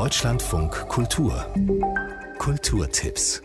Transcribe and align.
Deutschlandfunk 0.00 0.88
Kultur. 0.88 1.44
Kulturtipps 2.38 3.42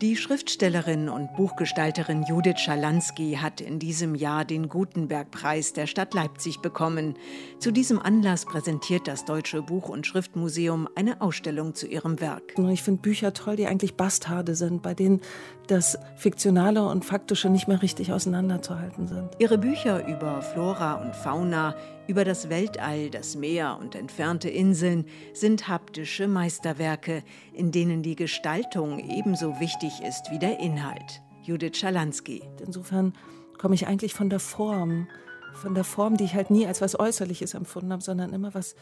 die 0.00 0.16
Schriftstellerin 0.16 1.10
und 1.10 1.34
Buchgestalterin 1.34 2.24
Judith 2.26 2.60
Schalansky 2.60 3.38
hat 3.40 3.60
in 3.60 3.78
diesem 3.78 4.14
Jahr 4.14 4.46
den 4.46 4.70
Gutenberg-Preis 4.70 5.74
der 5.74 5.86
Stadt 5.86 6.14
Leipzig 6.14 6.60
bekommen. 6.60 7.16
Zu 7.58 7.70
diesem 7.70 7.98
Anlass 7.98 8.46
präsentiert 8.46 9.06
das 9.06 9.26
Deutsche 9.26 9.60
Buch- 9.60 9.90
und 9.90 10.06
Schriftmuseum 10.06 10.88
eine 10.94 11.20
Ausstellung 11.20 11.74
zu 11.74 11.86
ihrem 11.86 12.18
Werk. 12.20 12.54
Ich 12.70 12.82
finde 12.82 13.02
Bücher 13.02 13.34
toll, 13.34 13.56
die 13.56 13.66
eigentlich 13.66 13.94
Bastarde 13.94 14.54
sind, 14.54 14.80
bei 14.80 14.94
denen 14.94 15.20
das 15.66 15.98
Fiktionale 16.16 16.84
und 16.86 17.04
Faktische 17.04 17.50
nicht 17.50 17.68
mehr 17.68 17.82
richtig 17.82 18.12
auseinanderzuhalten 18.12 19.06
sind. 19.06 19.28
Ihre 19.38 19.58
Bücher 19.58 20.06
über 20.08 20.40
Flora 20.42 20.94
und 20.94 21.14
Fauna, 21.14 21.76
über 22.08 22.24
das 22.24 22.48
Weltall, 22.48 23.08
das 23.08 23.36
Meer 23.36 23.78
und 23.80 23.94
entfernte 23.94 24.48
Inseln 24.48 25.04
sind 25.32 25.68
haptische 25.68 26.26
Meisterwerke, 26.26 27.22
in 27.52 27.70
denen 27.70 28.02
die 28.02 28.16
Gestaltung 28.16 28.98
ebenso 28.98 29.60
wichtig 29.60 29.89
ist 29.98 30.30
wie 30.30 30.38
der 30.38 30.60
Inhalt. 30.60 31.22
Judith 31.42 31.76
Schalansky. 31.76 32.42
Insofern 32.64 33.12
komme 33.58 33.74
ich 33.74 33.88
eigentlich 33.88 34.14
von 34.14 34.30
der 34.30 34.40
Form, 34.40 35.08
von 35.54 35.74
der 35.74 35.84
Form, 35.84 36.16
die 36.16 36.24
ich 36.24 36.34
halt 36.34 36.50
nie 36.50 36.66
als 36.66 36.80
was 36.80 36.98
Äußerliches 36.98 37.54
empfunden 37.54 37.92
habe, 37.92 38.02
sondern 38.02 38.32
immer 38.32 38.54
was 38.54 38.76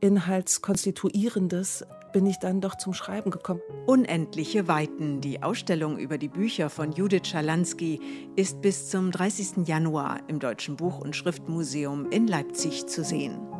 Inhaltskonstituierendes 0.00 1.84
bin 2.12 2.26
ich 2.26 2.38
dann 2.38 2.60
doch 2.60 2.76
zum 2.76 2.94
Schreiben 2.94 3.30
gekommen. 3.30 3.60
Unendliche 3.86 4.68
Weiten. 4.68 5.20
Die 5.20 5.42
Ausstellung 5.42 5.98
über 5.98 6.18
die 6.18 6.28
Bücher 6.28 6.70
von 6.70 6.92
Judith 6.92 7.26
Schalansky 7.28 8.00
ist 8.36 8.60
bis 8.60 8.88
zum 8.88 9.10
30. 9.10 9.66
Januar 9.66 10.20
im 10.28 10.38
Deutschen 10.38 10.76
Buch- 10.76 11.00
und 11.00 11.16
Schriftmuseum 11.16 12.10
in 12.10 12.26
Leipzig 12.26 12.86
zu 12.86 13.04
sehen. 13.04 13.57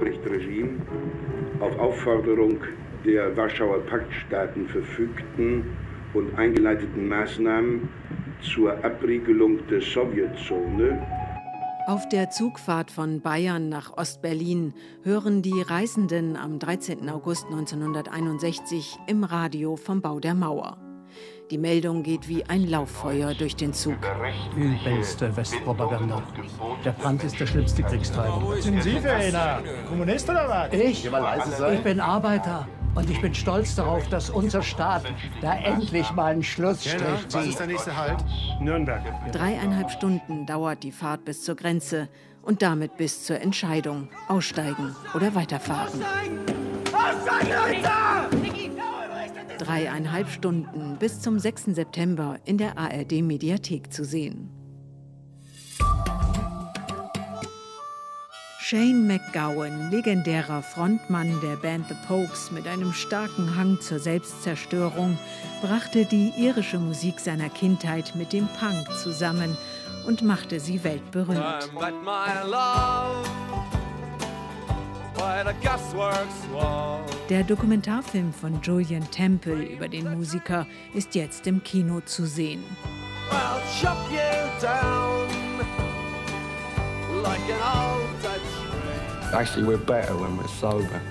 Vom 0.00 0.06
Ulbricht-Regime 0.06 0.80
auf 1.60 1.78
Aufforderung 1.78 2.58
der 3.04 3.36
Warschauer 3.36 3.80
Paktstaaten 3.86 4.66
verfügten 4.68 5.64
und 6.14 6.36
eingeleiteten 6.38 7.08
Maßnahmen 7.08 7.88
zur 8.42 8.72
Abriegelung 8.84 9.66
der 9.68 9.80
Sowjetzone. 9.80 11.06
Auf 11.86 12.08
der 12.08 12.30
Zugfahrt 12.30 12.90
von 12.90 13.20
Bayern 13.20 13.68
nach 13.68 13.96
Ostberlin 13.96 14.74
hören 15.02 15.42
die 15.42 15.62
Reisenden 15.62 16.36
am 16.36 16.58
13. 16.58 17.08
August 17.08 17.46
1961 17.46 18.98
im 19.06 19.24
Radio 19.24 19.76
vom 19.76 20.00
Bau 20.00 20.20
der 20.20 20.34
Mauer. 20.34 20.89
Die 21.50 21.58
Meldung 21.58 22.02
geht 22.02 22.28
wie 22.28 22.44
ein 22.44 22.68
Lauffeuer 22.68 23.34
durch 23.34 23.56
den 23.56 23.72
Zug. 23.72 23.96
Übelste 24.56 25.36
Westpropaganda. 25.36 26.22
Der 26.84 26.92
Brand 26.92 27.24
ist 27.24 27.40
der 27.40 27.46
schlimmste 27.46 27.82
Kriegstreiber. 27.82 28.40
Sind 28.60 28.82
Sie 28.82 29.00
für 29.00 29.12
einer? 29.12 29.62
Kommunist 29.88 30.30
oder 30.30 30.48
was? 30.48 30.72
Ich? 30.72 31.04
Ich 31.04 31.82
bin 31.82 32.00
Arbeiter. 32.00 32.68
Und 32.94 33.08
ich 33.08 33.20
bin 33.20 33.34
stolz 33.34 33.76
darauf, 33.76 34.08
dass 34.08 34.30
unser 34.30 34.62
Staat 34.62 35.04
da 35.40 35.54
endlich 35.54 36.10
mal 36.12 36.32
einen 36.32 36.42
Schlussstrich 36.42 37.28
zieht. 37.28 37.34
Was 37.34 37.46
ist 37.46 37.58
der 37.60 37.66
nächste 37.68 37.96
Halt? 37.96 38.24
Nürnberg. 38.60 39.02
Dreieinhalb 39.32 39.90
Stunden 39.90 40.46
dauert 40.46 40.82
die 40.82 40.92
Fahrt 40.92 41.24
bis 41.24 41.44
zur 41.44 41.54
Grenze 41.54 42.08
und 42.42 42.62
damit 42.62 42.96
bis 42.96 43.24
zur 43.24 43.40
Entscheidung, 43.40 44.08
aussteigen 44.28 44.96
oder 45.14 45.34
weiterfahren. 45.34 46.02
Aussteigen, 46.92 47.50
Leute! 47.50 48.39
Dreieinhalb 49.60 50.30
Stunden 50.30 50.96
bis 50.98 51.20
zum 51.20 51.38
6. 51.38 51.74
September 51.74 52.38
in 52.46 52.56
der 52.56 52.78
ARD 52.78 53.20
Mediathek 53.20 53.92
zu 53.92 54.06
sehen. 54.06 54.48
Shane 58.58 59.06
McGowan, 59.06 59.90
legendärer 59.90 60.62
Frontmann 60.62 61.38
der 61.42 61.56
Band 61.56 61.88
The 61.88 61.94
Pokes 62.08 62.50
mit 62.52 62.66
einem 62.66 62.94
starken 62.94 63.54
Hang 63.54 63.78
zur 63.82 63.98
Selbstzerstörung, 63.98 65.18
brachte 65.60 66.06
die 66.06 66.32
irische 66.38 66.78
Musik 66.78 67.20
seiner 67.20 67.50
Kindheit 67.50 68.14
mit 68.14 68.32
dem 68.32 68.48
Punk 68.58 68.88
zusammen 69.02 69.58
und 70.06 70.22
machte 70.22 70.58
sie 70.58 70.82
weltberühmt. 70.84 71.68
Der 77.28 77.42
Dokumentarfilm 77.44 78.32
von 78.32 78.60
Julian 78.62 79.08
Temple 79.10 79.62
über 79.64 79.88
den 79.88 80.12
Musiker 80.16 80.66
ist 80.94 81.14
jetzt 81.14 81.46
im 81.46 81.62
Kino 81.62 82.00
zu 82.00 82.26
sehen. 82.26 82.62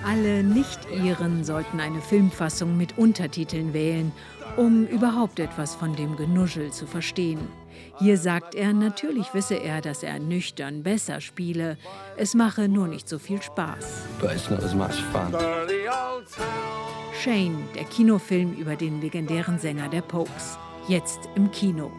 Alle 0.04 0.42
Nicht-Iren 0.42 1.44
sollten 1.44 1.80
eine 1.80 2.00
Filmfassung 2.00 2.76
mit 2.76 2.98
Untertiteln 2.98 3.72
wählen, 3.72 4.12
um 4.56 4.86
überhaupt 4.86 5.38
etwas 5.38 5.74
von 5.74 5.94
dem 5.94 6.16
Genuschel 6.16 6.72
zu 6.72 6.86
verstehen. 6.86 7.40
Hier 7.98 8.16
sagt 8.16 8.54
er, 8.54 8.72
natürlich 8.72 9.32
wisse 9.34 9.54
er, 9.54 9.80
dass 9.80 10.02
er 10.02 10.18
nüchtern 10.18 10.82
besser 10.82 11.20
spiele. 11.20 11.76
Es 12.16 12.34
mache 12.34 12.68
nur 12.68 12.88
nicht 12.88 13.08
so 13.08 13.18
viel 13.18 13.42
Spaß. 13.42 14.04
Shane, 17.22 17.68
der 17.74 17.84
Kinofilm 17.84 18.54
über 18.54 18.76
den 18.76 19.00
legendären 19.00 19.58
Sänger 19.58 19.88
der 19.88 20.02
Pokes. 20.02 20.58
Jetzt 20.88 21.28
im 21.34 21.50
Kino. 21.50 21.90